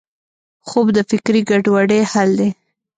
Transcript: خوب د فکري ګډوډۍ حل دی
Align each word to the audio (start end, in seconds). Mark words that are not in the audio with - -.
خوب 0.67 0.87
د 0.97 0.99
فکري 1.09 1.41
ګډوډۍ 1.49 2.01
حل 2.11 2.29
دی 2.39 2.49